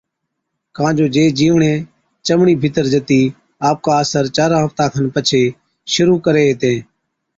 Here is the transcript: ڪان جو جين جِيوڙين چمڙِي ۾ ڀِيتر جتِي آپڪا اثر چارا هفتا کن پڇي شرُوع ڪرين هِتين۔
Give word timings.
ڪان 0.75 0.91
جو 0.99 1.05
جين 1.13 1.27
جِيوڙين 1.37 1.79
چمڙِي 2.25 2.53
۾ 2.55 2.59
ڀِيتر 2.61 2.85
جتِي 2.93 3.21
آپڪا 3.69 3.93
اثر 4.03 4.23
چارا 4.35 4.57
هفتا 4.65 4.85
کن 4.93 5.05
پڇي 5.15 5.43
شرُوع 5.91 6.19
ڪرين 6.25 6.47
هِتين۔ 6.51 6.77